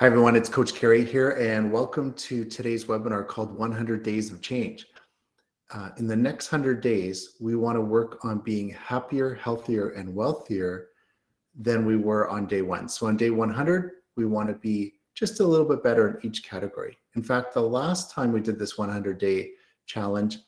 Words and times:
Hi, 0.00 0.06
everyone. 0.06 0.34
It's 0.34 0.48
Coach 0.48 0.74
Carey 0.74 1.04
here, 1.04 1.32
and 1.32 1.70
welcome 1.70 2.14
to 2.14 2.46
today's 2.46 2.86
webinar 2.86 3.28
called 3.28 3.54
100 3.58 4.02
Days 4.02 4.32
of 4.32 4.40
Change. 4.40 4.86
Uh, 5.70 5.90
in 5.98 6.06
the 6.06 6.16
next 6.16 6.50
100 6.50 6.80
days, 6.80 7.36
we 7.38 7.54
want 7.54 7.76
to 7.76 7.82
work 7.82 8.24
on 8.24 8.38
being 8.38 8.70
happier, 8.70 9.34
healthier, 9.34 9.90
and 9.90 10.14
wealthier 10.14 10.86
than 11.54 11.84
we 11.84 11.98
were 11.98 12.30
on 12.30 12.46
day 12.46 12.62
one. 12.62 12.88
So, 12.88 13.08
on 13.08 13.18
day 13.18 13.28
100, 13.28 13.90
we 14.16 14.24
want 14.24 14.48
to 14.48 14.54
be 14.54 14.94
just 15.14 15.40
a 15.40 15.46
little 15.46 15.68
bit 15.68 15.82
better 15.82 16.08
in 16.08 16.26
each 16.26 16.44
category. 16.44 16.96
In 17.14 17.22
fact, 17.22 17.52
the 17.52 17.60
last 17.60 18.10
time 18.10 18.32
we 18.32 18.40
did 18.40 18.58
this 18.58 18.78
100 18.78 19.18
day 19.18 19.50
challenge, 19.84 20.38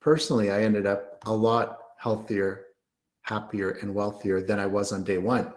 personally, 0.00 0.52
I 0.52 0.62
ended 0.62 0.86
up 0.86 1.20
a 1.26 1.32
lot 1.32 1.78
healthier, 1.98 2.66
happier, 3.22 3.70
and 3.82 3.92
wealthier 3.92 4.40
than 4.40 4.60
I 4.60 4.66
was 4.66 4.92
on 4.92 5.02
day 5.02 5.18
one. 5.18 5.52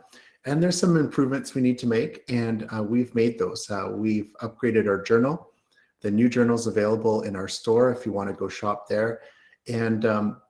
And 0.50 0.63
there's 0.63 0.79
some 0.79 0.97
improvements 0.97 1.54
we 1.54 1.61
need 1.61 1.77
to 1.77 1.86
make, 1.86 2.24
and 2.28 2.68
uh, 2.75 2.82
we've 2.82 3.14
made 3.14 3.37
those. 3.37 3.69
Uh, 3.69 3.92
we've 3.92 4.32
upgraded 4.42 4.87
our 4.87 5.00
journal. 5.00 5.51
The 6.01 6.10
new 6.10 6.28
journal 6.28 6.55
is 6.55 6.65
available 6.65 7.21
in 7.21 7.36
our 7.36 7.47
store 7.47 7.91
if 7.91 8.04
you 8.04 8.11
want 8.11 8.29
to 8.29 8.36
go 8.36 8.50
shop 8.50 8.89
there. 8.89 9.21
And 9.68 10.07
um, 10.07 10.41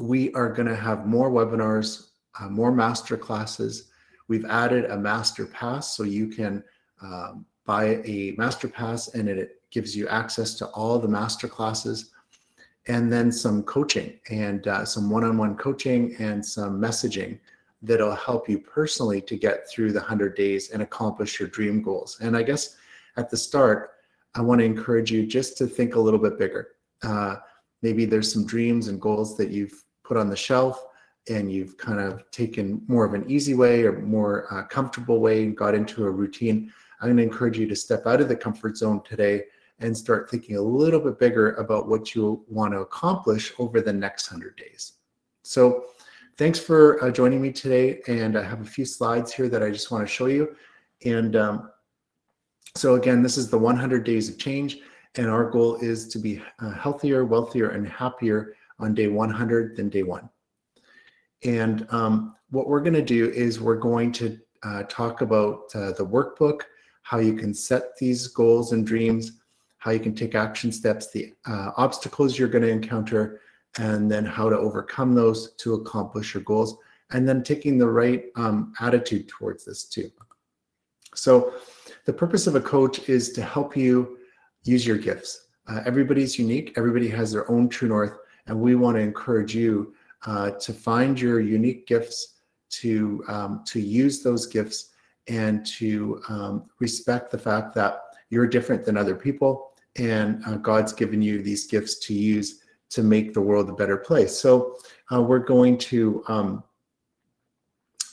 we 0.00 0.32
are 0.32 0.52
going 0.52 0.66
to 0.66 0.74
have 0.74 1.06
more 1.06 1.30
webinars, 1.30 2.08
uh, 2.40 2.48
more 2.48 2.72
master 2.72 3.16
classes. 3.16 3.90
We've 4.26 4.44
added 4.46 4.86
a 4.86 4.96
master 4.96 5.46
pass 5.46 5.96
so 5.96 6.02
you 6.02 6.26
can 6.26 6.64
um, 7.00 7.46
buy 7.64 8.02
a 8.04 8.34
master 8.38 8.66
pass 8.66 9.14
and 9.14 9.28
it 9.28 9.62
gives 9.70 9.96
you 9.96 10.08
access 10.08 10.54
to 10.54 10.66
all 10.70 10.98
the 10.98 11.06
master 11.06 11.46
classes 11.46 12.10
and 12.88 13.12
then 13.12 13.30
some 13.30 13.62
coaching 13.62 14.18
and 14.30 14.66
uh, 14.66 14.84
some 14.84 15.08
one-on-one 15.08 15.56
coaching 15.58 16.16
and 16.18 16.44
some 16.44 16.80
messaging 16.80 17.38
that'll 17.82 18.14
help 18.14 18.48
you 18.48 18.58
personally 18.58 19.20
to 19.20 19.36
get 19.36 19.68
through 19.68 19.92
the 19.92 19.98
100 19.98 20.36
days 20.36 20.70
and 20.70 20.82
accomplish 20.82 21.40
your 21.40 21.48
dream 21.48 21.82
goals. 21.82 22.18
And 22.20 22.36
I 22.36 22.42
guess 22.42 22.76
at 23.16 23.28
the 23.28 23.36
start, 23.36 23.90
I 24.34 24.40
want 24.40 24.60
to 24.60 24.64
encourage 24.64 25.10
you 25.10 25.26
just 25.26 25.58
to 25.58 25.66
think 25.66 25.94
a 25.94 26.00
little 26.00 26.20
bit 26.20 26.38
bigger. 26.38 26.68
Uh, 27.02 27.36
maybe 27.82 28.04
there's 28.04 28.32
some 28.32 28.46
dreams 28.46 28.88
and 28.88 29.00
goals 29.00 29.36
that 29.36 29.50
you've 29.50 29.84
put 30.04 30.16
on 30.16 30.30
the 30.30 30.36
shelf 30.36 30.84
and 31.28 31.52
you've 31.52 31.76
kind 31.76 32.00
of 32.00 32.28
taken 32.30 32.82
more 32.88 33.04
of 33.04 33.14
an 33.14 33.28
easy 33.30 33.54
way 33.54 33.84
or 33.84 34.00
more 34.00 34.52
uh, 34.52 34.64
comfortable 34.64 35.20
way 35.20 35.42
and 35.44 35.56
got 35.56 35.74
into 35.74 36.04
a 36.04 36.10
routine. 36.10 36.72
I'm 37.00 37.08
going 37.08 37.16
to 37.16 37.22
encourage 37.22 37.58
you 37.58 37.66
to 37.66 37.76
step 37.76 38.06
out 38.06 38.20
of 38.20 38.28
the 38.28 38.36
comfort 38.36 38.76
zone 38.76 39.02
today 39.02 39.44
and 39.80 39.96
start 39.96 40.30
thinking 40.30 40.56
a 40.56 40.62
little 40.62 41.00
bit 41.00 41.18
bigger 41.18 41.54
about 41.54 41.88
what 41.88 42.14
you 42.14 42.44
want 42.48 42.72
to 42.72 42.80
accomplish 42.80 43.52
over 43.58 43.80
the 43.80 43.92
next 43.92 44.30
100 44.30 44.56
days. 44.56 44.92
So, 45.42 45.86
thanks 46.36 46.58
for 46.58 47.02
uh, 47.02 47.10
joining 47.10 47.40
me 47.40 47.52
today. 47.52 48.00
And 48.06 48.36
I 48.36 48.42
have 48.42 48.60
a 48.60 48.64
few 48.64 48.84
slides 48.84 49.32
here 49.32 49.48
that 49.48 49.62
I 49.62 49.70
just 49.70 49.90
want 49.90 50.06
to 50.06 50.12
show 50.12 50.26
you. 50.26 50.56
And 51.04 51.36
um, 51.36 51.70
so 52.76 52.94
again, 52.94 53.22
this 53.22 53.36
is 53.36 53.50
the 53.50 53.58
100 53.58 54.04
days 54.04 54.28
of 54.28 54.38
change. 54.38 54.78
And 55.16 55.28
our 55.28 55.50
goal 55.50 55.76
is 55.76 56.08
to 56.08 56.18
be 56.18 56.42
uh, 56.58 56.70
healthier, 56.72 57.24
wealthier, 57.24 57.70
and 57.70 57.86
happier 57.86 58.54
on 58.78 58.94
day 58.94 59.08
100 59.08 59.76
than 59.76 59.88
day 59.88 60.02
one. 60.02 60.28
And 61.44 61.86
um, 61.90 62.36
what 62.50 62.68
we're 62.68 62.80
going 62.80 62.94
to 62.94 63.02
do 63.02 63.30
is 63.30 63.60
we're 63.60 63.76
going 63.76 64.12
to 64.12 64.38
uh, 64.62 64.84
talk 64.84 65.20
about 65.20 65.64
uh, 65.74 65.92
the 65.92 66.06
workbook, 66.06 66.62
how 67.02 67.18
you 67.18 67.34
can 67.34 67.52
set 67.52 67.96
these 67.98 68.28
goals 68.28 68.72
and 68.72 68.86
dreams, 68.86 69.32
how 69.78 69.90
you 69.90 70.00
can 70.00 70.14
take 70.14 70.34
action 70.34 70.70
steps, 70.70 71.10
the 71.10 71.34
uh, 71.46 71.72
obstacles 71.76 72.38
you're 72.38 72.48
going 72.48 72.62
to 72.62 72.70
encounter, 72.70 73.40
and 73.78 74.10
then 74.10 74.24
how 74.24 74.48
to 74.48 74.56
overcome 74.56 75.14
those 75.14 75.52
to 75.52 75.74
accomplish 75.74 76.34
your 76.34 76.42
goals, 76.42 76.76
and 77.12 77.28
then 77.28 77.42
taking 77.42 77.78
the 77.78 77.88
right 77.88 78.26
um, 78.36 78.72
attitude 78.80 79.28
towards 79.28 79.64
this 79.64 79.84
too. 79.84 80.10
So, 81.14 81.54
the 82.04 82.12
purpose 82.12 82.46
of 82.46 82.54
a 82.54 82.60
coach 82.60 83.08
is 83.08 83.32
to 83.32 83.42
help 83.42 83.76
you 83.76 84.18
use 84.64 84.86
your 84.86 84.98
gifts. 84.98 85.48
Uh, 85.68 85.80
everybody's 85.86 86.38
unique, 86.38 86.72
everybody 86.76 87.08
has 87.08 87.32
their 87.32 87.48
own 87.50 87.68
true 87.68 87.88
north, 87.88 88.18
and 88.46 88.58
we 88.58 88.74
want 88.74 88.96
to 88.96 89.00
encourage 89.00 89.54
you 89.54 89.94
uh, 90.26 90.50
to 90.52 90.72
find 90.72 91.20
your 91.20 91.40
unique 91.40 91.86
gifts, 91.86 92.40
to, 92.70 93.22
um, 93.28 93.62
to 93.66 93.80
use 93.80 94.22
those 94.22 94.46
gifts, 94.46 94.90
and 95.28 95.64
to 95.64 96.20
um, 96.28 96.64
respect 96.80 97.30
the 97.30 97.38
fact 97.38 97.74
that 97.74 98.00
you're 98.30 98.46
different 98.46 98.84
than 98.84 98.96
other 98.96 99.14
people, 99.14 99.72
and 99.96 100.42
uh, 100.46 100.56
God's 100.56 100.92
given 100.92 101.22
you 101.22 101.42
these 101.42 101.66
gifts 101.66 101.98
to 102.00 102.14
use 102.14 102.61
to 102.92 103.02
make 103.02 103.32
the 103.32 103.40
world 103.40 103.68
a 103.68 103.72
better 103.72 103.96
place. 103.96 104.38
So 104.38 104.76
uh, 105.12 105.20
we're 105.20 105.38
going 105.38 105.78
to 105.78 106.22
um, 106.28 106.64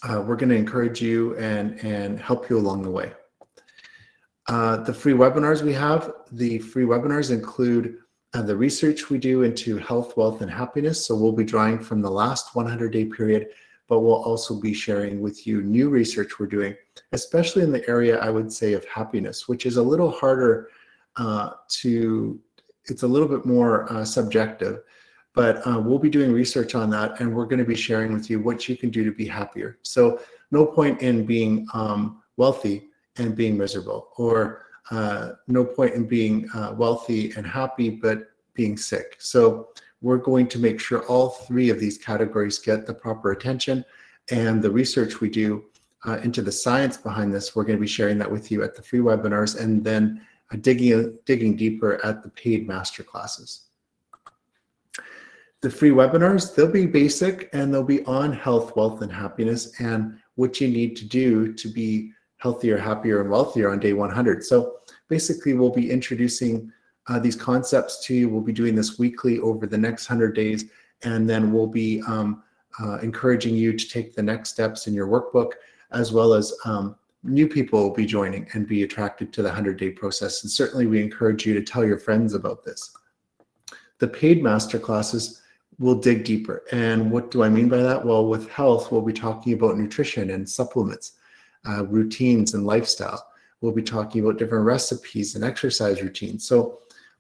uh, 0.03 0.23
we're 0.25 0.37
going 0.37 0.49
to 0.49 0.55
encourage 0.55 1.01
you 1.01 1.35
and 1.37 1.79
and 1.83 2.19
help 2.19 2.49
you 2.49 2.57
along 2.57 2.83
the 2.83 2.91
way. 2.91 3.11
Uh, 4.47 4.77
the 4.77 4.93
free 4.93 5.13
webinars 5.13 5.61
we 5.61 5.73
have, 5.73 6.11
the 6.31 6.57
free 6.59 6.85
webinars 6.85 7.29
include 7.31 7.97
uh, 8.33 8.41
the 8.41 8.55
research 8.55 9.09
we 9.09 9.17
do 9.17 9.43
into 9.43 9.77
health, 9.77 10.15
wealth, 10.17 10.41
and 10.41 10.49
happiness. 10.49 11.05
So 11.05 11.15
we'll 11.15 11.33
be 11.33 11.43
drawing 11.43 11.79
from 11.79 12.01
the 12.01 12.09
last 12.09 12.55
100 12.55 12.91
day 12.91 13.05
period, 13.05 13.49
but 13.87 13.99
we'll 13.99 14.23
also 14.23 14.59
be 14.59 14.73
sharing 14.73 15.19
with 15.19 15.45
you 15.45 15.61
new 15.61 15.89
research 15.89 16.39
we're 16.39 16.47
doing, 16.47 16.75
especially 17.11 17.63
in 17.63 17.71
the 17.71 17.87
area 17.87 18.19
I 18.19 18.29
would 18.29 18.51
say 18.51 18.73
of 18.73 18.85
happiness, 18.85 19.47
which 19.47 19.65
is 19.65 19.77
a 19.77 19.83
little 19.83 20.11
harder 20.11 20.69
uh, 21.17 21.51
to 21.81 22.39
it's 22.85 23.03
a 23.03 23.07
little 23.07 23.27
bit 23.27 23.45
more 23.45 23.91
uh, 23.91 24.03
subjective, 24.05 24.81
but 25.33 25.65
uh, 25.67 25.79
we'll 25.79 25.99
be 25.99 26.09
doing 26.09 26.31
research 26.31 26.75
on 26.75 26.89
that 26.89 27.19
and 27.19 27.33
we're 27.33 27.45
going 27.45 27.59
to 27.59 27.65
be 27.65 27.75
sharing 27.75 28.13
with 28.13 28.29
you 28.29 28.39
what 28.39 28.67
you 28.67 28.75
can 28.75 28.89
do 28.89 29.03
to 29.03 29.11
be 29.11 29.27
happier. 29.27 29.77
So, 29.83 30.21
no 30.51 30.65
point 30.65 31.01
in 31.01 31.25
being 31.25 31.67
um, 31.73 32.23
wealthy 32.37 32.89
and 33.17 33.35
being 33.35 33.55
miserable, 33.55 34.09
or 34.17 34.65
uh, 34.89 35.31
no 35.47 35.63
point 35.63 35.93
in 35.93 36.07
being 36.07 36.49
uh, 36.55 36.73
wealthy 36.75 37.31
and 37.37 37.45
happy 37.45 37.89
but 37.89 38.31
being 38.55 38.75
sick. 38.75 39.15
So, 39.19 39.69
we're 40.01 40.17
going 40.17 40.47
to 40.47 40.59
make 40.59 40.79
sure 40.79 41.05
all 41.07 41.29
three 41.29 41.69
of 41.69 41.79
these 41.79 41.97
categories 41.97 42.57
get 42.57 42.85
the 42.85 42.93
proper 42.93 43.31
attention. 43.31 43.83
And 44.31 44.61
the 44.61 44.71
research 44.71 45.19
we 45.19 45.29
do 45.29 45.65
uh, 46.05 46.17
into 46.23 46.41
the 46.41 46.51
science 46.51 46.97
behind 46.97 47.33
this, 47.33 47.55
we're 47.55 47.63
going 47.63 47.77
to 47.77 47.81
be 47.81 47.87
sharing 47.87 48.17
that 48.19 48.31
with 48.31 48.51
you 48.51 48.63
at 48.63 48.75
the 48.75 48.81
free 48.81 48.99
webinars. 48.99 49.59
And 49.59 49.83
then 49.83 50.21
digging, 50.57 51.17
digging 51.25 51.55
deeper 51.55 52.03
at 52.05 52.23
the 52.23 52.29
paid 52.29 52.67
master 52.67 53.03
classes. 53.03 53.65
The 55.61 55.69
free 55.69 55.91
webinars, 55.91 56.55
they'll 56.55 56.71
be 56.71 56.85
basic 56.85 57.49
and 57.51 57.73
they'll 57.73 57.83
be 57.83 58.03
on 58.05 58.31
health, 58.31 58.75
wealth, 58.75 59.01
and 59.01 59.11
happiness 59.11 59.79
and 59.81 60.17
what 60.35 60.61
you 60.61 60.69
need 60.69 60.95
to 60.95 61.05
do 61.05 61.53
to 61.53 61.67
be 61.67 62.13
healthier, 62.37 62.77
happier, 62.77 63.19
and 63.21 63.29
wealthier 63.29 63.69
on 63.69 63.79
day 63.79 63.91
100. 63.91 64.43
So 64.43 64.77
basically, 65.09 65.53
we'll 65.53 65.69
be 65.69 65.91
introducing 65.91 66.71
uh, 67.07 67.19
these 67.19 67.35
concepts 67.35 68.05
to 68.05 68.13
you. 68.13 68.29
We'll 68.29 68.41
be 68.41 68.53
doing 68.53 68.73
this 68.73 68.97
weekly 68.97 69.39
over 69.39 69.67
the 69.67 69.77
next 69.77 70.09
100 70.09 70.33
days, 70.33 70.65
and 71.03 71.29
then 71.29 71.51
we'll 71.51 71.67
be 71.67 72.01
um, 72.07 72.41
uh, 72.81 72.99
encouraging 72.99 73.55
you 73.55 73.73
to 73.77 73.89
take 73.89 74.15
the 74.15 74.23
next 74.23 74.51
steps 74.51 74.87
in 74.87 74.93
your 74.93 75.07
workbook, 75.07 75.51
as 75.91 76.13
well 76.13 76.33
as 76.33 76.53
um, 76.63 76.95
new 77.23 77.47
people 77.47 77.83
will 77.83 77.93
be 77.93 78.05
joining 78.05 78.47
and 78.53 78.67
be 78.67 78.83
attracted 78.83 79.33
to 79.33 79.41
the 79.41 79.49
100 79.49 79.77
day 79.77 79.91
process. 79.91 80.43
And 80.43 80.51
certainly 80.51 80.85
we 80.85 81.01
encourage 81.01 81.45
you 81.45 81.53
to 81.53 81.61
tell 81.61 81.85
your 81.85 81.99
friends 81.99 82.33
about 82.33 82.63
this. 82.63 82.91
The 83.99 84.07
paid 84.07 84.41
master 84.41 84.79
classes 84.79 85.41
will 85.77 85.95
dig 85.95 86.23
deeper. 86.23 86.63
And 86.71 87.11
what 87.11 87.31
do 87.31 87.43
I 87.43 87.49
mean 87.49 87.69
by 87.69 87.77
that? 87.77 88.05
Well, 88.05 88.27
with 88.27 88.49
health, 88.49 88.91
we'll 88.91 89.01
be 89.01 89.13
talking 89.13 89.53
about 89.53 89.77
nutrition 89.77 90.31
and 90.31 90.47
supplements, 90.47 91.13
uh, 91.67 91.85
routines 91.85 92.53
and 92.53 92.65
lifestyle. 92.65 93.25
We'll 93.61 93.73
be 93.73 93.83
talking 93.83 94.21
about 94.23 94.37
different 94.37 94.65
recipes 94.65 95.35
and 95.35 95.43
exercise 95.43 96.01
routines. 96.01 96.47
So, 96.47 96.79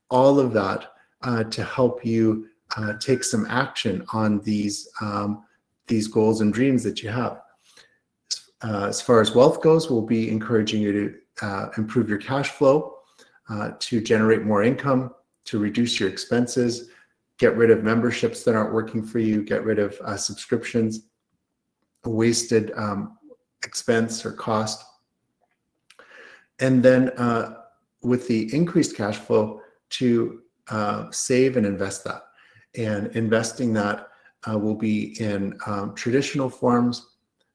all 0.09 0.39
of 0.39 0.53
that 0.53 0.93
uh, 1.21 1.43
to 1.43 1.63
help 1.63 2.05
you 2.05 2.47
uh, 2.77 2.93
take 2.99 3.23
some 3.23 3.45
action 3.49 4.05
on 4.13 4.39
these 4.41 4.89
um, 5.01 5.43
these 5.87 6.07
goals 6.07 6.41
and 6.41 6.53
dreams 6.53 6.83
that 6.83 7.03
you 7.03 7.09
have. 7.09 7.41
Uh, 8.61 8.87
as 8.87 9.01
far 9.01 9.21
as 9.21 9.33
wealth 9.33 9.61
goes, 9.61 9.89
we'll 9.89 10.01
be 10.01 10.29
encouraging 10.29 10.81
you 10.81 10.91
to 10.91 11.45
uh, 11.45 11.69
improve 11.77 12.09
your 12.09 12.17
cash 12.17 12.49
flow, 12.49 12.95
uh, 13.49 13.71
to 13.79 14.01
generate 14.01 14.43
more 14.43 14.63
income, 14.63 15.13
to 15.45 15.59
reduce 15.59 15.99
your 15.99 16.09
expenses, 16.09 16.89
get 17.37 17.55
rid 17.55 17.71
of 17.71 17.83
memberships 17.83 18.43
that 18.43 18.55
aren't 18.55 18.73
working 18.73 19.01
for 19.01 19.19
you, 19.19 19.43
get 19.43 19.63
rid 19.63 19.79
of 19.79 19.97
uh, 20.03 20.17
subscriptions, 20.17 21.07
wasted 22.03 22.71
um, 22.75 23.17
expense 23.63 24.25
or 24.25 24.33
cost. 24.33 24.83
And 26.59 26.83
then 26.83 27.09
uh, 27.11 27.61
with 28.01 28.27
the 28.27 28.53
increased 28.53 28.95
cash 28.95 29.17
flow, 29.17 29.61
to 29.91 30.41
uh, 30.69 31.09
save 31.09 31.57
and 31.57 31.65
invest 31.65 32.03
that. 32.03 32.21
And 32.77 33.07
investing 33.15 33.73
that 33.73 34.07
will 34.47 34.75
be 34.75 35.19
in 35.19 35.57
um, 35.65 35.95
traditional 35.95 36.47
forms 36.47 37.07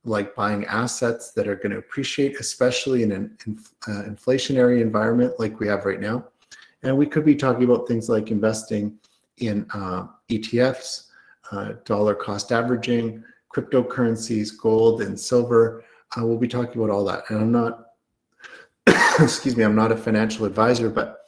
like 0.04 0.34
buying 0.34 0.64
assets 0.66 1.32
that 1.32 1.48
are 1.48 1.56
going 1.56 1.72
to 1.72 1.78
appreciate, 1.78 2.38
especially 2.38 3.02
in 3.02 3.12
an 3.12 3.36
uh, 3.88 4.02
inflationary 4.02 4.80
environment 4.80 5.34
like 5.38 5.58
we 5.60 5.66
have 5.66 5.84
right 5.84 6.00
now. 6.00 6.24
And 6.82 6.96
we 6.96 7.06
could 7.06 7.24
be 7.24 7.34
talking 7.34 7.64
about 7.64 7.88
things 7.88 8.08
like 8.08 8.30
investing 8.30 8.98
in 9.38 9.66
uh, 9.72 10.06
ETFs, 10.30 11.06
uh, 11.50 11.72
dollar 11.84 12.14
cost 12.14 12.52
averaging, 12.52 13.24
cryptocurrencies, 13.54 14.50
gold, 14.56 15.00
and 15.00 15.18
silver. 15.18 15.84
Uh, 16.16 16.26
we'll 16.26 16.38
be 16.38 16.48
talking 16.48 16.82
about 16.82 16.92
all 16.92 17.04
that. 17.04 17.24
And 17.30 17.40
I'm 17.40 17.52
not 17.52 17.84
excuse 19.20 19.56
me, 19.56 19.64
I'm 19.64 19.74
not 19.74 19.92
a 19.92 19.96
financial 19.96 20.44
advisor, 20.44 20.90
but 20.90 21.20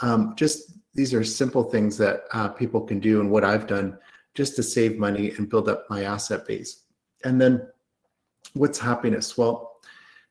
um, 0.00 0.34
just 0.36 0.72
these 0.94 1.14
are 1.14 1.22
simple 1.22 1.64
things 1.64 1.96
that 1.98 2.22
uh, 2.32 2.48
people 2.48 2.80
can 2.80 2.98
do 2.98 3.20
and 3.20 3.30
what 3.30 3.44
I've 3.44 3.66
done 3.66 3.96
just 4.34 4.56
to 4.56 4.62
save 4.62 4.98
money 4.98 5.32
and 5.36 5.48
build 5.48 5.68
up 5.68 5.84
my 5.88 6.04
asset 6.04 6.46
base. 6.46 6.84
And 7.24 7.40
then 7.40 7.66
what's 8.54 8.78
happiness? 8.78 9.36
Well, 9.36 9.76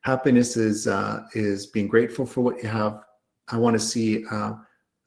happiness 0.01 0.57
is 0.57 0.87
uh, 0.87 1.23
is 1.33 1.67
being 1.67 1.87
grateful 1.87 2.25
for 2.25 2.41
what 2.41 2.61
you 2.61 2.69
have. 2.69 3.03
I 3.49 3.57
want 3.57 3.75
to 3.75 3.79
see 3.79 4.25
uh, 4.31 4.53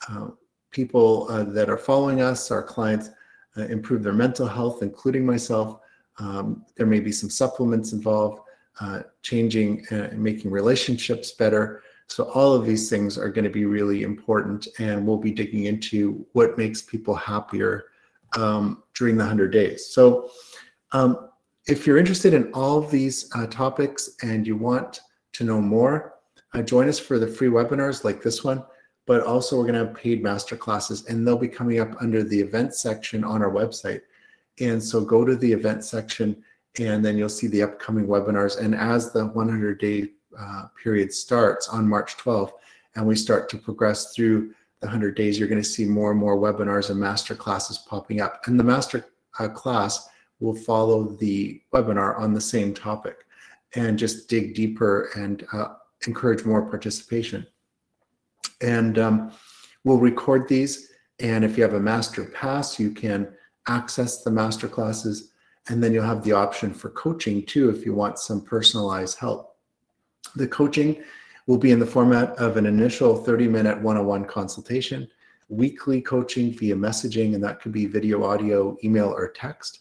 uh, 0.09 0.29
people 0.71 1.27
uh, 1.31 1.45
that 1.45 1.69
are 1.69 1.79
following 1.79 2.21
us, 2.21 2.51
our 2.51 2.63
clients, 2.63 3.11
uh, 3.57 3.63
improve 3.63 4.03
their 4.03 4.13
mental 4.13 4.47
health, 4.47 4.83
including 4.83 5.27
myself. 5.27 5.81
Um, 6.19 6.65
there 6.77 6.87
may 6.87 7.01
be 7.01 7.13
some 7.13 7.31
supplements 7.31 7.93
involved, 7.93 8.41
uh, 8.81 9.03
changing 9.23 9.87
and 9.91 10.23
making 10.23 10.51
relationships 10.51 11.33
better. 11.33 11.83
So 12.09 12.25
all 12.35 12.55
of 12.55 12.67
these 12.67 12.91
things 12.91 13.17
are 13.17 13.29
going 13.29 13.45
to 13.45 13.51
be 13.51 13.65
really 13.65 14.03
important, 14.03 14.67
and 14.79 15.07
we'll 15.07 15.17
be 15.17 15.31
digging 15.31 15.65
into 15.65 16.27
what 16.33 16.59
makes 16.59 16.83
people 16.83 17.15
happier 17.15 17.85
um, 18.37 18.83
during 18.95 19.17
the 19.17 19.23
100 19.23 19.53
days. 19.53 19.87
So 19.87 20.31
um, 20.93 21.30
if 21.71 21.87
you're 21.87 21.99
interested 21.99 22.35
in 22.35 22.53
all 22.53 22.81
these 22.81 23.31
uh, 23.37 23.47
topics 23.47 24.11
and 24.23 24.45
you 24.45 24.57
want 24.57 25.01
to 25.33 25.45
know 25.45 25.61
more, 25.61 26.15
uh, 26.53 26.63
join 26.63 26.89
us 26.89 26.99
for 26.99 27.19
the 27.19 27.27
free 27.27 27.49
webinars 27.49 28.03
like 28.03 28.21
this 28.21 28.43
one, 28.43 28.65
but 29.07 29.23
also 29.23 29.57
we're 29.57 29.63
going 29.63 29.75
to 29.75 29.87
have 29.87 29.95
paid 29.95 30.21
master 30.21 30.57
classes 30.57 31.07
and 31.07 31.25
they'll 31.25 31.39
be 31.39 31.49
coming 31.49 31.79
up 31.79 31.95
under 32.03 32.25
the 32.25 32.39
event 32.39 32.75
section 32.75 33.23
on 33.23 33.41
our 33.41 33.53
website. 33.53 34.01
And 34.59 34.83
so 34.83 35.01
go 35.01 35.25
to 35.25 35.37
the 35.37 35.53
event 35.53 35.85
section 35.85 36.43
and 36.81 37.05
then 37.05 37.17
you'll 37.17 37.29
see 37.29 37.47
the 37.47 37.63
upcoming 37.63 38.09
webinars. 38.09 38.59
And 38.59 38.75
as 38.75 39.13
the 39.13 39.27
100 39.27 39.79
day 39.79 40.09
uh, 40.37 40.65
period 40.83 41.13
starts 41.13 41.69
on 41.69 41.89
March 41.89 42.17
12th 42.17 42.53
and 42.97 43.07
we 43.07 43.15
start 43.15 43.49
to 43.51 43.59
progress 43.59 44.13
through 44.13 44.53
the 44.81 44.87
100 44.87 45.15
days, 45.15 45.39
you're 45.39 45.49
going 45.49 45.63
to 45.63 45.69
see 45.69 45.85
more 45.85 46.11
and 46.11 46.19
more 46.19 46.37
webinars 46.37 46.91
and 46.91 46.99
master 46.99 47.37
classes 47.37 47.79
popping 47.79 48.21
up. 48.21 48.41
And 48.47 48.59
the 48.59 48.65
master 48.65 49.07
uh, 49.39 49.49
class 49.49 50.10
will 50.41 50.55
follow 50.55 51.05
the 51.05 51.61
webinar 51.73 52.19
on 52.19 52.33
the 52.33 52.41
same 52.41 52.75
topic 52.75 53.27
and 53.75 53.99
just 53.99 54.29
dig 54.29 54.55
deeper 54.55 55.11
and 55.15 55.47
uh, 55.53 55.75
encourage 56.07 56.45
more 56.45 56.63
participation. 56.63 57.47
And 58.61 58.99
um, 58.99 59.33
we'll 59.85 59.99
record 59.99 60.49
these. 60.49 60.91
And 61.21 61.45
if 61.45 61.57
you 61.57 61.63
have 61.63 61.75
a 61.75 61.81
master 61.81 62.25
pass, 62.25 62.81
you 62.81 62.91
can 62.91 63.29
access 63.69 64.23
the 64.23 64.31
master 64.31 64.67
classes. 64.67 65.31
And 65.69 65.83
then 65.83 65.93
you'll 65.93 66.05
have 66.05 66.25
the 66.25 66.33
option 66.33 66.73
for 66.73 66.91
coaching 66.91 67.45
too 67.45 67.71
if 67.71 67.85
you 67.85 67.95
want 67.95 68.19
some 68.19 68.41
personalized 68.41 69.19
help. 69.19 69.57
The 70.37 70.49
coaching 70.49 71.03
will 71.47 71.59
be 71.59 71.71
in 71.71 71.79
the 71.79 71.87
format 71.87 72.31
of 72.37 72.57
an 72.57 72.67
initial 72.67 73.23
30 73.23 73.47
minute 73.49 73.81
one 73.81 73.97
on 73.97 74.07
one 74.07 74.25
consultation, 74.25 75.09
weekly 75.49 76.01
coaching 76.01 76.53
via 76.53 76.75
messaging, 76.75 77.35
and 77.35 77.45
that 77.45 77.61
could 77.61 77.73
be 77.73 77.87
video, 77.87 78.25
audio, 78.25 78.77
email, 78.83 79.11
or 79.11 79.29
text 79.29 79.81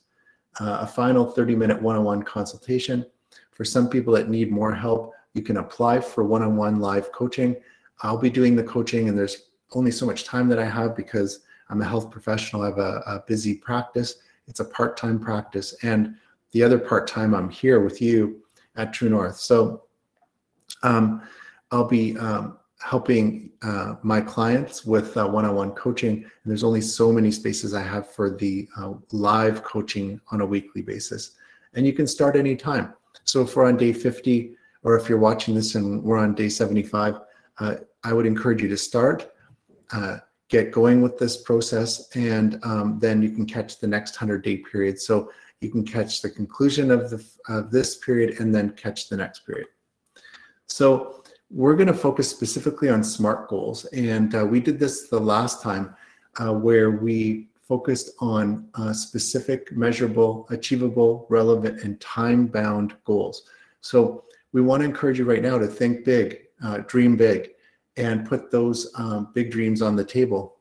uh, 0.59 0.79
a 0.81 0.87
final 0.87 1.25
30 1.25 1.55
minute 1.55 1.81
one 1.81 1.95
on 1.95 2.03
one 2.03 2.23
consultation. 2.23 3.05
For 3.51 3.65
some 3.65 3.89
people 3.89 4.13
that 4.13 4.29
need 4.29 4.51
more 4.51 4.73
help, 4.73 5.13
you 5.33 5.41
can 5.41 5.57
apply 5.57 5.99
for 5.99 6.23
one 6.23 6.41
on 6.41 6.55
one 6.55 6.79
live 6.79 7.11
coaching. 7.11 7.55
I'll 8.01 8.17
be 8.17 8.29
doing 8.29 8.55
the 8.55 8.63
coaching, 8.63 9.09
and 9.09 9.17
there's 9.17 9.49
only 9.73 9.91
so 9.91 10.05
much 10.05 10.23
time 10.23 10.47
that 10.49 10.59
I 10.59 10.65
have 10.65 10.95
because 10.95 11.41
I'm 11.69 11.81
a 11.81 11.85
health 11.85 12.09
professional. 12.09 12.63
I 12.63 12.67
have 12.67 12.77
a, 12.79 13.03
a 13.05 13.23
busy 13.27 13.55
practice. 13.55 14.15
It's 14.47 14.59
a 14.59 14.65
part 14.65 14.97
time 14.97 15.19
practice. 15.19 15.75
And 15.83 16.15
the 16.51 16.63
other 16.63 16.79
part 16.79 17.07
time, 17.07 17.35
I'm 17.35 17.49
here 17.49 17.79
with 17.81 18.01
you 18.01 18.41
at 18.75 18.93
True 18.93 19.09
North. 19.09 19.37
So 19.37 19.83
um, 20.81 21.21
I'll 21.71 21.87
be 21.87 22.17
um, 22.17 22.57
helping 22.79 23.51
uh, 23.61 23.95
my 24.03 24.21
clients 24.21 24.85
with 24.85 25.15
uh, 25.17 25.27
one-on-one 25.27 25.71
coaching. 25.71 26.13
And 26.13 26.45
there's 26.45 26.63
only 26.63 26.81
so 26.81 27.11
many 27.11 27.31
spaces 27.31 27.73
i 27.73 27.81
have 27.81 28.09
for 28.11 28.29
the 28.29 28.67
uh, 28.77 28.93
live 29.11 29.63
coaching 29.63 30.19
on 30.31 30.41
a 30.41 30.45
weekly 30.45 30.81
basis. 30.81 31.31
And 31.73 31.85
you 31.85 31.93
can 31.93 32.07
start 32.07 32.35
anytime. 32.35 32.93
So 33.25 33.41
if 33.41 33.55
we're 33.55 33.65
on 33.65 33.77
day 33.77 33.93
50 33.93 34.55
or 34.83 34.97
if 34.97 35.09
you're 35.09 35.19
watching 35.19 35.55
this 35.55 35.75
and 35.75 36.01
we're 36.01 36.17
on 36.17 36.33
day 36.35 36.49
75 36.49 37.19
uh, 37.59 37.75
i 38.05 38.13
would 38.13 38.25
encourage 38.25 38.61
you 38.61 38.69
to 38.69 38.77
start 38.77 39.33
uh, 39.91 40.19
get 40.49 40.71
going 40.71 41.01
with 41.01 41.17
this 41.17 41.37
process 41.37 42.09
and 42.15 42.59
um, 42.63 42.99
then 42.99 43.21
you 43.21 43.29
can 43.29 43.45
catch 43.45 43.79
the 43.79 43.87
next 43.87 44.19
100 44.19 44.43
day 44.43 44.57
period. 44.57 44.99
So 44.99 45.31
you 45.61 45.69
can 45.69 45.85
catch 45.85 46.21
the 46.21 46.29
conclusion 46.29 46.91
of 46.91 47.09
the 47.09 47.23
of 47.47 47.71
this 47.71 47.97
period 47.97 48.39
and 48.39 48.53
then 48.53 48.71
catch 48.71 49.09
the 49.09 49.17
next 49.17 49.45
period. 49.45 49.67
So 50.67 51.18
we're 51.51 51.75
going 51.75 51.87
to 51.87 51.93
focus 51.93 52.29
specifically 52.29 52.89
on 52.89 53.03
SMART 53.03 53.47
goals. 53.47 53.85
And 53.85 54.35
uh, 54.35 54.45
we 54.45 54.59
did 54.59 54.79
this 54.79 55.07
the 55.07 55.19
last 55.19 55.63
time 55.63 55.95
uh, 56.39 56.53
where 56.53 56.91
we 56.91 57.47
focused 57.61 58.11
on 58.19 58.67
uh, 58.75 58.93
specific, 58.93 59.71
measurable, 59.71 60.47
achievable, 60.51 61.25
relevant, 61.29 61.81
and 61.81 61.99
time 61.99 62.47
bound 62.47 62.95
goals. 63.03 63.43
So 63.81 64.25
we 64.53 64.61
want 64.61 64.81
to 64.81 64.85
encourage 64.85 65.19
you 65.19 65.25
right 65.25 65.41
now 65.41 65.57
to 65.57 65.67
think 65.67 66.05
big, 66.05 66.39
uh, 66.63 66.79
dream 66.87 67.15
big, 67.15 67.49
and 67.97 68.27
put 68.27 68.51
those 68.51 68.91
um, 68.95 69.29
big 69.33 69.51
dreams 69.51 69.81
on 69.81 69.95
the 69.95 70.05
table. 70.05 70.57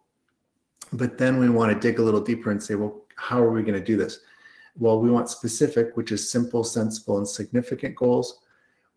But 0.92 1.18
then 1.18 1.38
we 1.38 1.48
want 1.50 1.72
to 1.72 1.78
dig 1.78 1.98
a 1.98 2.02
little 2.02 2.20
deeper 2.20 2.50
and 2.50 2.62
say, 2.62 2.74
well, 2.74 3.02
how 3.16 3.42
are 3.42 3.50
we 3.50 3.62
going 3.62 3.78
to 3.78 3.84
do 3.84 3.96
this? 3.96 4.20
Well, 4.76 5.00
we 5.00 5.10
want 5.10 5.28
specific, 5.28 5.96
which 5.96 6.12
is 6.12 6.30
simple, 6.30 6.64
sensible, 6.64 7.18
and 7.18 7.28
significant 7.28 7.96
goals 7.96 8.40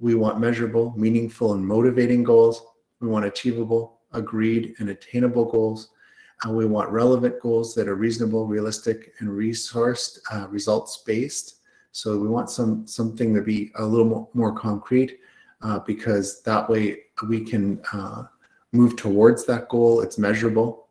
we 0.02 0.16
want 0.16 0.40
measurable, 0.40 0.94
meaningful, 0.98 1.54
and 1.54 1.66
motivating 1.66 2.24
goals. 2.24 2.66
We 3.00 3.08
want 3.08 3.26
achievable, 3.26 4.00
agreed, 4.14 4.74
and 4.80 4.90
attainable 4.90 5.46
goals. 5.46 5.90
And 6.44 6.58
we 6.58 6.66
want 6.66 6.90
relevant 6.90 7.40
goals 7.40 7.76
that 7.76 7.88
are 7.88 7.96
reasonable, 7.96 8.48
realistic, 8.48 9.14
and 9.20 9.30
resourced, 9.30 10.18
uh, 10.32 10.48
results 10.50 11.04
based. 11.06 11.58
So 11.92 12.18
we 12.18 12.28
want 12.28 12.50
some 12.50 12.88
something 12.88 13.34
to 13.36 13.42
be 13.42 13.72
a 13.76 13.86
little 13.86 14.06
more, 14.06 14.28
more 14.34 14.54
concrete 14.54 15.20
uh, 15.62 15.80
because 15.80 16.42
that 16.44 16.68
way 16.68 17.02
we 17.28 17.42
can 17.42 17.80
uh, 17.94 18.24
move 18.72 18.96
towards 18.96 19.46
that 19.46 19.70
goal. 19.70 20.02
It's 20.02 20.18
measurable. 20.18 20.88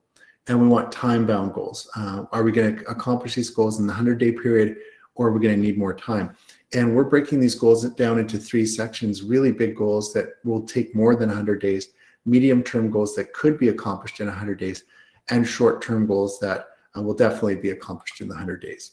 And 0.46 0.60
we 0.60 0.68
want 0.68 0.92
time 0.92 1.26
bound 1.26 1.52
goals. 1.52 1.90
Uh, 1.96 2.26
are 2.30 2.44
we 2.44 2.52
going 2.52 2.76
to 2.76 2.90
accomplish 2.90 3.34
these 3.34 3.50
goals 3.50 3.80
in 3.80 3.86
the 3.86 3.92
100 3.92 4.18
day 4.18 4.32
period 4.32 4.76
or 5.16 5.28
are 5.28 5.32
we 5.32 5.40
going 5.40 5.56
to 5.56 5.60
need 5.60 5.78
more 5.78 5.94
time? 5.94 6.36
And 6.72 6.94
we're 6.94 7.04
breaking 7.04 7.40
these 7.40 7.56
goals 7.56 7.84
down 7.90 8.18
into 8.18 8.38
three 8.38 8.64
sections 8.64 9.22
really 9.22 9.50
big 9.50 9.74
goals 9.74 10.12
that 10.12 10.34
will 10.44 10.62
take 10.62 10.94
more 10.94 11.16
than 11.16 11.28
100 11.28 11.60
days, 11.60 11.88
medium 12.24 12.62
term 12.62 12.90
goals 12.90 13.14
that 13.16 13.32
could 13.32 13.58
be 13.58 13.68
accomplished 13.70 14.20
in 14.20 14.26
100 14.26 14.58
days, 14.58 14.84
and 15.30 15.46
short 15.46 15.82
term 15.82 16.06
goals 16.06 16.38
that 16.40 16.68
uh, 16.96 17.02
will 17.02 17.14
definitely 17.14 17.56
be 17.56 17.70
accomplished 17.70 18.20
in 18.20 18.28
the 18.28 18.34
100 18.34 18.62
days. 18.62 18.92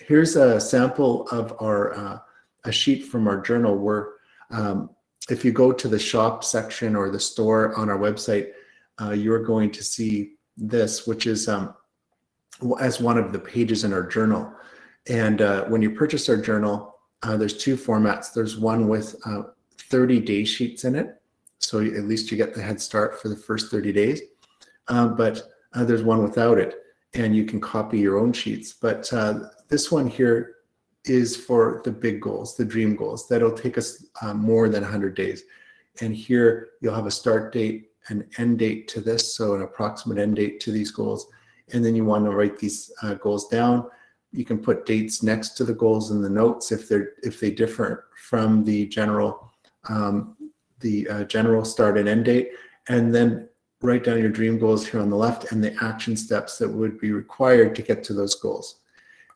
Here's 0.00 0.36
a 0.36 0.60
sample 0.60 1.26
of 1.28 1.54
our 1.60 1.94
uh, 1.94 2.18
a 2.64 2.72
sheet 2.72 3.06
from 3.06 3.26
our 3.26 3.40
journal 3.40 3.76
where 3.76 4.10
um, 4.50 4.90
if 5.30 5.44
you 5.44 5.52
go 5.52 5.72
to 5.72 5.88
the 5.88 5.98
shop 5.98 6.44
section 6.44 6.96
or 6.96 7.10
the 7.10 7.20
store 7.20 7.74
on 7.76 7.88
our 7.88 7.98
website, 7.98 8.52
uh, 9.00 9.10
you're 9.10 9.42
going 9.42 9.70
to 9.70 9.84
see 9.84 10.34
this, 10.56 11.06
which 11.06 11.26
is 11.26 11.48
um, 11.48 11.74
as 12.80 13.00
one 13.00 13.18
of 13.18 13.32
the 13.32 13.38
pages 13.38 13.84
in 13.84 13.92
our 13.92 14.06
journal. 14.06 14.52
And 15.08 15.40
uh, 15.40 15.64
when 15.64 15.82
you 15.82 15.90
purchase 15.90 16.28
our 16.28 16.36
journal, 16.36 16.97
uh, 17.22 17.36
there's 17.36 17.56
two 17.56 17.76
formats. 17.76 18.32
There's 18.32 18.56
one 18.56 18.88
with 18.88 19.16
uh, 19.26 19.42
30 19.90 20.20
day 20.20 20.44
sheets 20.44 20.84
in 20.84 20.94
it. 20.94 21.20
So 21.58 21.80
at 21.80 22.04
least 22.04 22.30
you 22.30 22.36
get 22.36 22.54
the 22.54 22.62
head 22.62 22.80
start 22.80 23.20
for 23.20 23.28
the 23.28 23.36
first 23.36 23.70
30 23.70 23.92
days. 23.92 24.20
Uh, 24.86 25.08
but 25.08 25.42
uh, 25.74 25.84
there's 25.84 26.02
one 26.02 26.22
without 26.22 26.58
it, 26.58 26.76
and 27.14 27.36
you 27.36 27.44
can 27.44 27.60
copy 27.60 27.98
your 27.98 28.18
own 28.18 28.32
sheets. 28.32 28.72
But 28.72 29.12
uh, 29.12 29.48
this 29.68 29.90
one 29.90 30.06
here 30.06 30.54
is 31.04 31.36
for 31.36 31.82
the 31.84 31.90
big 31.90 32.20
goals, 32.20 32.56
the 32.56 32.64
dream 32.64 32.94
goals. 32.94 33.28
That'll 33.28 33.52
take 33.52 33.76
us 33.76 34.04
uh, 34.22 34.34
more 34.34 34.68
than 34.68 34.82
100 34.82 35.14
days. 35.14 35.42
And 36.00 36.14
here 36.14 36.68
you'll 36.80 36.94
have 36.94 37.06
a 37.06 37.10
start 37.10 37.52
date, 37.52 37.90
an 38.08 38.28
end 38.38 38.60
date 38.60 38.88
to 38.88 39.00
this, 39.00 39.34
so 39.34 39.54
an 39.54 39.62
approximate 39.62 40.18
end 40.18 40.36
date 40.36 40.60
to 40.60 40.70
these 40.70 40.90
goals. 40.90 41.26
And 41.72 41.84
then 41.84 41.96
you 41.96 42.04
want 42.04 42.24
to 42.24 42.30
write 42.30 42.58
these 42.58 42.90
goals 43.20 43.48
down 43.48 43.90
you 44.32 44.44
can 44.44 44.58
put 44.58 44.86
dates 44.86 45.22
next 45.22 45.50
to 45.50 45.64
the 45.64 45.72
goals 45.72 46.10
in 46.10 46.20
the 46.20 46.28
notes 46.28 46.70
if 46.72 46.88
they're 46.88 47.12
if 47.22 47.40
they 47.40 47.50
differ 47.50 48.08
from 48.28 48.64
the 48.64 48.86
general 48.86 49.52
um, 49.88 50.36
the 50.80 51.08
uh, 51.08 51.24
general 51.24 51.64
start 51.64 51.98
and 51.98 52.08
end 52.08 52.26
date. 52.26 52.50
And 52.88 53.14
then 53.14 53.48
write 53.82 54.04
down 54.04 54.18
your 54.18 54.30
dream 54.30 54.58
goals 54.58 54.86
here 54.86 55.00
on 55.00 55.10
the 55.10 55.16
left 55.16 55.52
and 55.52 55.62
the 55.62 55.74
action 55.82 56.16
steps 56.16 56.58
that 56.58 56.68
would 56.68 56.98
be 56.98 57.12
required 57.12 57.74
to 57.76 57.82
get 57.82 58.02
to 58.04 58.12
those 58.12 58.34
goals. 58.34 58.80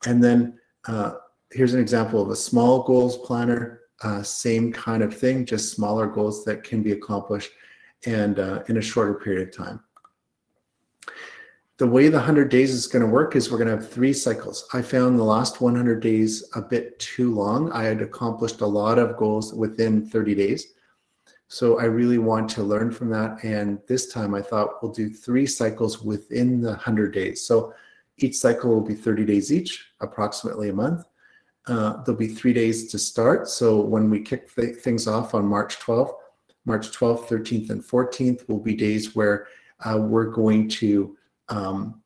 And 0.07 0.23
then 0.23 0.59
uh, 0.87 1.13
here's 1.53 1.75
an 1.75 1.81
example 1.81 2.21
of 2.21 2.31
a 2.31 2.37
small 2.37 2.83
goals 2.83 3.19
planner 3.19 3.81
uh, 4.03 4.23
same 4.23 4.73
kind 4.73 5.03
of 5.03 5.17
thing 5.17 5.47
just 5.47 5.73
smaller 5.73 6.07
goals 6.07 6.45
that 6.45 6.65
can 6.65 6.83
be 6.83 6.93
accomplished 6.93 7.53
and 8.05 8.41
uh, 8.41 8.63
in 8.69 8.79
a 8.79 8.83
shorter 8.83 9.15
period 9.15 9.49
of 9.49 9.57
time 9.57 9.81
the 11.79 11.87
way 11.87 12.09
the 12.09 12.19
100 12.19 12.49
days 12.51 12.71
is 12.71 12.87
going 12.87 13.05
to 13.05 13.11
work 13.11 13.35
is 13.35 13.51
we're 13.51 13.59
going 13.59 13.69
to 13.69 13.77
have 13.77 13.91
three 13.91 14.13
cycles. 14.13 14.69
I 14.73 14.83
found 14.83 15.19
the 15.19 15.25
last 15.25 15.61
100 15.61 16.01
days 16.01 16.45
a 16.55 16.61
bit 16.61 16.99
too 16.99 17.35
long. 17.35 17.73
I 17.73 17.85
had 17.85 18.03
accomplished 18.03 18.61
a 18.61 18.67
lot 18.67 18.99
of 18.99 19.17
goals 19.17 19.55
within 19.55 20.07
30 20.07 20.35
days. 20.35 20.75
So 21.49 21.79
I 21.79 21.85
really 21.85 22.19
want 22.19 22.49
to 22.51 22.63
learn 22.63 22.91
from 22.91 23.11
that. 23.11 23.43
And 23.43 23.79
this 23.87 24.13
time 24.13 24.35
I 24.35 24.43
thought 24.43 24.83
we'll 24.83 24.93
do 24.93 25.11
three 25.11 25.47
cycles 25.47 26.03
within 26.03 26.61
the 26.61 26.71
100 26.71 27.13
days. 27.13 27.47
So 27.47 27.75
each 28.19 28.37
cycle 28.37 28.71
will 28.71 28.81
be 28.81 28.95
30 28.95 29.25
days 29.25 29.53
each, 29.53 29.87
approximately 30.01 30.69
a 30.69 30.75
month. 30.75 31.05
Uh, 31.67 32.03
there'll 32.03 32.19
be 32.19 32.29
three 32.29 32.53
days 32.53 32.91
to 32.91 32.99
start. 32.99 33.49
So 33.49 33.81
when 33.81 34.11
we 34.11 34.21
kick 34.21 34.55
th 34.55 34.77
things 34.77 35.07
off 35.07 35.35
on 35.35 35.47
March 35.47 35.79
12th, 35.79 36.15
March 36.65 36.91
12th, 36.91 37.27
13th, 37.29 37.71
and 37.71 37.83
14th 37.83 38.49
will 38.49 38.61
be 38.61 38.75
days 38.75 39.15
where 39.15 39.47
uh, 39.85 39.99
we're 39.99 40.31
going 40.31 40.69
to 40.69 41.17
um, 41.49 42.03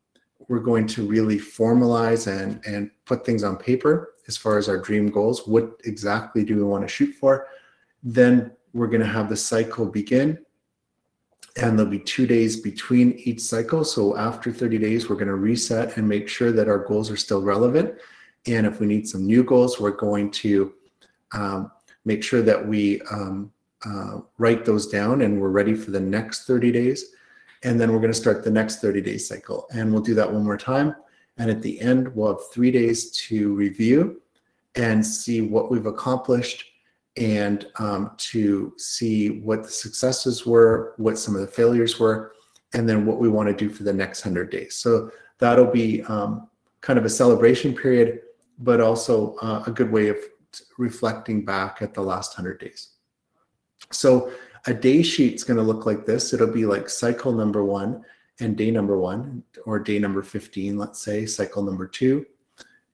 we're 0.48 0.60
going 0.60 0.86
to 0.86 1.06
really 1.06 1.38
formalize 1.38 2.26
and 2.26 2.64
and 2.66 2.90
put 3.04 3.24
things 3.24 3.42
on 3.44 3.56
paper 3.56 4.14
as 4.28 4.36
far 4.36 4.58
as 4.58 4.68
our 4.68 4.78
dream 4.78 5.08
goals. 5.08 5.46
What 5.46 5.80
exactly 5.84 6.44
do 6.44 6.56
we 6.56 6.62
want 6.62 6.82
to 6.82 6.88
shoot 6.88 7.14
for? 7.14 7.48
Then 8.02 8.52
we're 8.72 8.86
going 8.88 9.00
to 9.00 9.06
have 9.06 9.28
the 9.28 9.36
cycle 9.36 9.86
begin 9.86 10.38
and 11.56 11.78
there'll 11.78 11.90
be 11.90 11.98
two 11.98 12.26
days 12.26 12.60
between 12.60 13.12
each 13.24 13.40
cycle. 13.40 13.84
So 13.84 14.16
after 14.16 14.52
30 14.52 14.78
days, 14.78 15.08
we're 15.08 15.16
going 15.16 15.28
to 15.28 15.36
reset 15.36 15.96
and 15.96 16.06
make 16.06 16.28
sure 16.28 16.52
that 16.52 16.68
our 16.68 16.78
goals 16.78 17.10
are 17.10 17.16
still 17.16 17.40
relevant. 17.40 17.94
And 18.46 18.66
if 18.66 18.78
we 18.78 18.86
need 18.86 19.08
some 19.08 19.24
new 19.24 19.42
goals, 19.42 19.80
we're 19.80 19.92
going 19.92 20.30
to 20.32 20.74
um, 21.32 21.70
make 22.04 22.22
sure 22.22 22.42
that 22.42 22.66
we 22.66 23.00
um, 23.10 23.50
uh, 23.84 24.20
write 24.38 24.64
those 24.64 24.86
down 24.86 25.22
and 25.22 25.40
we're 25.40 25.48
ready 25.48 25.74
for 25.74 25.90
the 25.90 26.00
next 26.00 26.46
30 26.46 26.72
days. 26.72 27.12
And 27.62 27.80
then 27.80 27.92
we're 27.92 28.00
going 28.00 28.12
to 28.12 28.18
start 28.18 28.44
the 28.44 28.50
next 28.50 28.80
30 28.80 29.00
day 29.00 29.18
cycle. 29.18 29.66
And 29.72 29.92
we'll 29.92 30.02
do 30.02 30.14
that 30.14 30.30
one 30.30 30.44
more 30.44 30.56
time. 30.56 30.94
And 31.38 31.50
at 31.50 31.62
the 31.62 31.80
end, 31.80 32.14
we'll 32.14 32.34
have 32.34 32.50
three 32.52 32.70
days 32.70 33.10
to 33.28 33.54
review 33.54 34.22
and 34.74 35.04
see 35.04 35.40
what 35.40 35.70
we've 35.70 35.86
accomplished 35.86 36.64
and 37.16 37.66
um, 37.78 38.12
to 38.18 38.74
see 38.76 39.40
what 39.40 39.62
the 39.62 39.70
successes 39.70 40.44
were, 40.44 40.94
what 40.98 41.18
some 41.18 41.34
of 41.34 41.40
the 41.40 41.46
failures 41.46 41.98
were, 41.98 42.32
and 42.74 42.88
then 42.88 43.06
what 43.06 43.18
we 43.18 43.28
want 43.28 43.48
to 43.48 43.54
do 43.54 43.72
for 43.72 43.84
the 43.84 43.92
next 43.92 44.24
100 44.24 44.50
days. 44.50 44.74
So 44.74 45.10
that'll 45.38 45.70
be 45.70 46.02
um, 46.04 46.48
kind 46.82 46.98
of 46.98 47.04
a 47.04 47.10
celebration 47.10 47.74
period, 47.74 48.20
but 48.58 48.80
also 48.80 49.34
uh, 49.36 49.64
a 49.66 49.70
good 49.70 49.90
way 49.90 50.08
of 50.08 50.18
reflecting 50.78 51.44
back 51.44 51.80
at 51.80 51.94
the 51.94 52.02
last 52.02 52.36
100 52.36 52.60
days. 52.60 52.90
So 53.92 54.30
a 54.66 54.74
day 54.74 55.02
sheet 55.02 55.34
is 55.34 55.44
going 55.44 55.56
to 55.56 55.62
look 55.62 55.86
like 55.86 56.06
this. 56.06 56.32
It'll 56.32 56.46
be 56.46 56.66
like 56.66 56.88
cycle 56.88 57.32
number 57.32 57.64
one 57.64 58.04
and 58.40 58.56
day 58.56 58.70
number 58.70 58.98
one, 58.98 59.42
or 59.64 59.78
day 59.78 59.98
number 59.98 60.22
15, 60.22 60.76
let's 60.76 61.02
say, 61.02 61.24
cycle 61.24 61.62
number 61.62 61.86
two, 61.86 62.26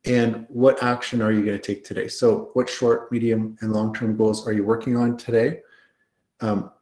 and 0.04 0.46
what 0.48 0.82
action 0.82 1.22
are 1.22 1.30
you 1.30 1.44
going 1.44 1.58
to 1.58 1.62
take 1.62 1.84
today? 1.84 2.08
So, 2.08 2.50
what 2.54 2.68
short, 2.68 3.12
medium, 3.12 3.56
and 3.60 3.72
long 3.72 3.94
term 3.94 4.16
goals 4.16 4.46
are 4.46 4.52
you 4.52 4.64
working 4.64 4.96
on 4.96 5.16
today? 5.16 5.60
Um, 6.40 6.72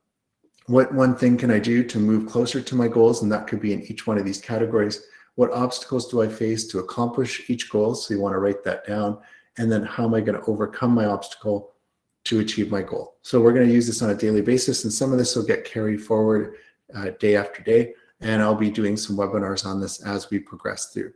what 0.67 0.95
one 0.95 1.17
thing 1.17 1.37
can 1.37 1.51
I 1.51 1.59
do 1.59 1.85
to 1.85 1.99
move 1.99 2.31
closer 2.31 2.63
to 2.63 2.75
my 2.75 2.89
goals? 2.89 3.23
And 3.23 3.31
that 3.31 3.47
could 3.47 3.61
be 3.61 3.75
in 3.75 3.83
each 3.83 4.07
one 4.07 4.17
of 4.17 4.25
these 4.25 4.41
categories. 4.41 5.03
What 5.35 5.53
obstacles 5.53 6.11
do 6.11 6.23
I 6.23 6.29
face 6.29 6.67
to 6.69 6.79
accomplish 6.79 7.49
each 7.51 7.69
goal? 7.69 7.95
So, 7.95 8.15
you 8.15 8.21
want 8.21 8.35
to 8.35 8.39
write 8.39 8.65
that 8.65 8.87
down. 8.87 9.19
And 9.59 9.71
then, 9.71 9.83
how 9.83 10.05
am 10.07 10.15
I 10.15 10.21
going 10.21 10.41
to 10.41 10.47
overcome 10.47 10.93
my 10.93 11.05
obstacle 11.05 11.75
to 12.25 12.41
achieve 12.41 12.71
my 12.71 12.83
goal? 12.83 13.17
So, 13.23 13.41
we're 13.41 13.53
going 13.53 13.67
to 13.67 13.73
use 13.73 13.87
this 13.87 14.03
on 14.03 14.11
a 14.11 14.15
daily 14.15 14.43
basis, 14.43 14.85
and 14.85 14.93
some 14.93 15.13
of 15.13 15.19
this 15.19 15.37
will 15.37 15.45
get 15.45 15.65
carried 15.65 16.03
forward 16.03 16.55
uh, 16.95 17.11
day 17.19 17.37
after 17.37 17.63
day. 17.63 17.95
And 18.21 18.43
I'll 18.43 18.55
be 18.55 18.71
doing 18.71 18.97
some 18.97 19.17
webinars 19.17 19.65
on 19.65 19.81
this 19.81 20.05
as 20.05 20.31
we 20.31 20.39
progress 20.39 20.93
through. 20.93 21.13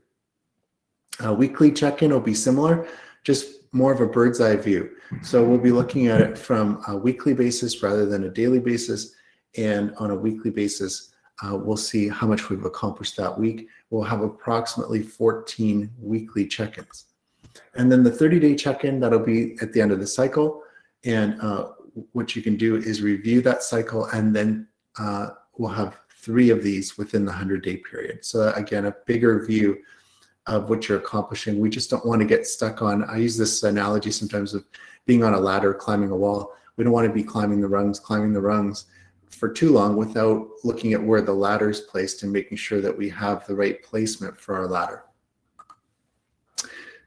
A 1.20 1.32
weekly 1.32 1.70
check-in 1.70 2.10
will 2.10 2.20
be 2.20 2.34
similar, 2.34 2.88
just 3.22 3.46
more 3.72 3.92
of 3.92 4.00
a 4.00 4.06
bird's 4.06 4.40
eye 4.40 4.56
view. 4.56 4.90
So 5.22 5.44
we'll 5.44 5.58
be 5.58 5.72
looking 5.72 6.06
at 6.06 6.20
it 6.20 6.38
from 6.38 6.82
a 6.88 6.96
weekly 6.96 7.34
basis 7.34 7.82
rather 7.82 8.06
than 8.06 8.24
a 8.24 8.30
daily 8.30 8.60
basis. 8.60 9.14
And 9.56 9.94
on 9.96 10.10
a 10.10 10.16
weekly 10.16 10.50
basis, 10.50 11.12
uh, 11.42 11.56
we'll 11.56 11.76
see 11.76 12.08
how 12.08 12.26
much 12.26 12.48
we've 12.48 12.64
accomplished 12.64 13.16
that 13.16 13.38
week. 13.38 13.68
We'll 13.90 14.04
have 14.04 14.22
approximately 14.22 15.02
14 15.02 15.90
weekly 16.00 16.46
check-ins. 16.46 17.06
And 17.74 17.90
then 17.90 18.02
the 18.02 18.10
30-day 18.10 18.54
check-in, 18.56 19.00
that'll 19.00 19.18
be 19.18 19.56
at 19.60 19.72
the 19.72 19.80
end 19.80 19.92
of 19.92 20.00
the 20.00 20.06
cycle. 20.06 20.62
And 21.04 21.40
uh, 21.40 21.70
what 22.12 22.34
you 22.34 22.42
can 22.42 22.56
do 22.56 22.76
is 22.76 23.02
review 23.02 23.40
that 23.42 23.62
cycle 23.62 24.06
and 24.06 24.34
then 24.34 24.68
uh, 24.98 25.30
we'll 25.58 25.70
have 25.70 25.98
three 26.10 26.50
of 26.50 26.62
these 26.62 26.96
within 26.96 27.24
the 27.24 27.32
100-day 27.32 27.78
period. 27.78 28.24
So 28.24 28.52
again, 28.54 28.86
a 28.86 28.94
bigger 29.06 29.44
view 29.44 29.78
of 30.46 30.68
what 30.68 30.88
you're 30.88 30.98
accomplishing. 30.98 31.58
We 31.58 31.70
just 31.70 31.90
don't 31.90 32.04
want 32.04 32.20
to 32.20 32.26
get 32.26 32.46
stuck 32.46 32.82
on, 32.82 33.04
I 33.04 33.18
use 33.18 33.36
this 33.36 33.62
analogy 33.62 34.10
sometimes 34.10 34.54
of 34.54 34.64
being 35.06 35.22
on 35.24 35.34
a 35.34 35.40
ladder, 35.40 35.74
climbing 35.74 36.10
a 36.10 36.16
wall. 36.16 36.52
We 36.76 36.84
don't 36.84 36.92
want 36.92 37.06
to 37.06 37.12
be 37.12 37.22
climbing 37.22 37.60
the 37.60 37.68
rungs, 37.68 38.00
climbing 38.00 38.32
the 38.32 38.40
rungs 38.40 38.86
for 39.30 39.48
too 39.48 39.72
long 39.72 39.96
without 39.96 40.48
looking 40.62 40.92
at 40.92 41.02
where 41.02 41.20
the 41.20 41.32
ladder 41.32 41.70
is 41.70 41.80
placed 41.80 42.22
and 42.22 42.32
making 42.32 42.56
sure 42.56 42.80
that 42.80 42.96
we 42.96 43.08
have 43.10 43.46
the 43.46 43.54
right 43.54 43.82
placement 43.82 44.38
for 44.38 44.56
our 44.56 44.66
ladder. 44.66 45.04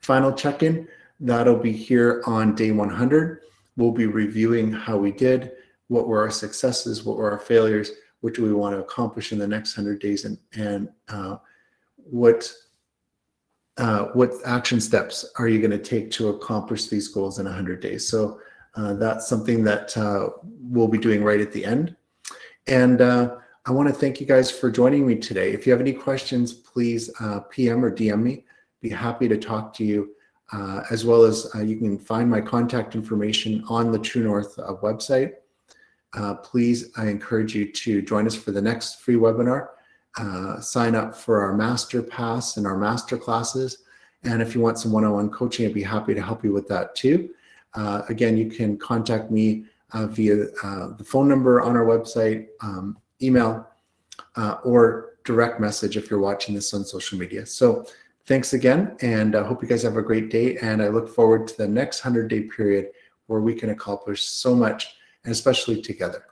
Final 0.01 0.31
check-in, 0.31 0.87
that'll 1.19 1.57
be 1.57 1.71
here 1.71 2.21
on 2.25 2.55
day 2.55 2.71
100. 2.71 3.41
We'll 3.77 3.91
be 3.91 4.07
reviewing 4.07 4.72
how 4.74 4.98
we 4.98 5.12
did, 5.12 5.53
what 5.88 6.07
were 6.07 6.19
our 6.19 6.31
successes, 6.31 7.03
what 7.03 7.15
were 7.15 7.31
our 7.31 7.39
failures, 7.39 7.91
what 8.22 8.34
do 8.34 8.43
we 8.43 8.51
want 8.51 8.75
to 8.75 8.81
accomplish 8.81 9.31
in 9.31 9.39
the 9.39 9.48
next 9.48 9.77
100 9.77 10.01
days, 10.01 10.25
and, 10.25 10.38
and 10.55 10.89
uh, 11.07 11.38
what 11.96 12.51
uh, 13.77 14.05
what 14.13 14.34
action 14.43 14.81
steps 14.81 15.24
are 15.38 15.48
you 15.48 15.60
going 15.60 15.69
to 15.69 15.77
take 15.77 16.10
to 16.10 16.29
accomplish 16.29 16.88
these 16.88 17.10
goals 17.10 17.38
in 17.38 17.46
100 17.46 17.79
days? 17.79 18.10
So 18.10 18.39
uh, 18.75 18.93
that's 18.93 19.27
something 19.27 19.63
that 19.65 19.96
uh, 19.96 20.29
we'll 20.43 20.88
be 20.88 20.98
doing 20.98 21.24
right 21.24 21.39
at 21.39 21.51
the 21.51 21.63
end. 21.63 21.96
And 22.65 23.01
uh, 23.01 23.36
I 23.65 23.72
want 23.72 23.88
to 23.88 23.93
thank 23.93 24.19
you 24.19 24.25
guys 24.25 24.50
for 24.50 24.72
joining 24.72 25.05
me 25.05 25.15
today. 25.15 25.51
If 25.51 25.65
you 25.65 25.72
have 25.72 25.81
any 25.81 25.93
questions, 25.93 26.53
please 26.53 27.12
uh, 27.19 27.41
PM 27.51 27.86
or 27.86 27.91
DM 27.91 28.24
me. 28.24 28.46
Be 28.81 28.89
happy 28.89 29.27
to 29.27 29.38
talk 29.38 29.74
to 29.75 29.84
you, 29.84 30.15
uh, 30.53 30.83
as 30.91 31.05
well 31.05 31.23
as 31.23 31.47
you 31.63 31.77
can 31.77 31.97
find 31.97 32.29
my 32.29 32.41
contact 32.41 32.95
information 32.95 33.63
on 33.67 33.91
the 33.91 33.99
True 33.99 34.23
North 34.23 34.55
website. 34.57 35.33
please, 36.43 36.91
I 36.97 37.07
encourage 37.07 37.55
you 37.55 37.71
to 37.71 38.01
join 38.01 38.27
us 38.27 38.35
for 38.35 38.51
the 38.51 38.61
next 38.61 39.01
free 39.01 39.15
webinar 39.15 39.69
uh, 40.17 40.59
sign 40.59 40.95
up 40.95 41.15
for 41.15 41.41
our 41.41 41.53
master 41.53 42.01
pass 42.01 42.57
and 42.57 42.65
our 42.65 42.77
master 42.77 43.17
classes. 43.17 43.83
And 44.23 44.41
if 44.41 44.55
you 44.55 44.61
want 44.61 44.79
some 44.79 44.91
one-on-one 44.91 45.29
coaching, 45.29 45.65
I'd 45.65 45.73
be 45.73 45.83
happy 45.83 46.13
to 46.13 46.21
help 46.21 46.43
you 46.43 46.51
with 46.51 46.67
that 46.69 46.95
too. 46.95 47.29
Uh, 47.75 48.01
again, 48.09 48.37
you 48.37 48.49
can 48.49 48.77
contact 48.77 49.29
me 49.29 49.65
uh, 49.93 50.07
via 50.07 50.45
uh, 50.63 50.95
the 50.97 51.03
phone 51.03 51.27
number 51.27 51.61
on 51.61 51.77
our 51.77 51.85
website, 51.85 52.47
um, 52.61 52.97
email, 53.21 53.67
uh, 54.35 54.57
or 54.63 55.17
direct 55.23 55.59
message 55.59 55.97
if 55.97 56.09
you're 56.09 56.19
watching 56.19 56.55
this 56.55 56.73
on 56.73 56.83
social 56.83 57.17
media. 57.17 57.45
So 57.45 57.85
thanks 58.27 58.53
again, 58.53 58.96
and 59.01 59.36
I 59.36 59.43
hope 59.43 59.63
you 59.63 59.67
guys 59.67 59.84
have 59.84 59.98
a 59.98 60.01
great 60.01 60.29
day. 60.29 60.57
And 60.57 60.81
I 60.81 60.89
look 60.89 61.10
forward 61.10 61.48
to 61.48 61.57
the 61.57 61.67
next 61.67 62.01
100-day 62.01 62.41
period 62.55 62.91
where 63.25 63.41
we 63.41 63.55
can 63.55 63.72
accomplish 63.72 64.24
so 64.24 64.55
much, 64.55 64.96
and 65.24 65.31
especially 65.31 65.81
together. 65.81 66.24